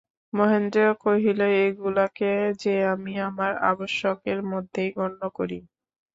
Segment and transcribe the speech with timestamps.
[0.33, 2.31] মহেন্দ্র কহিল, ওগুলাকে
[2.61, 5.59] যে আমি আমার আবশ্যকের মধ্যেই গণ্য করি।